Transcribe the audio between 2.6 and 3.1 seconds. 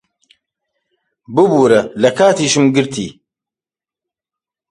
گرتی.